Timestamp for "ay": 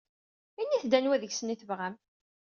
1.53-1.57